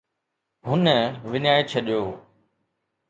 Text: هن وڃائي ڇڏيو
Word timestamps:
هن 0.67 0.85
وڃائي 1.29 1.63
ڇڏيو 1.69 2.01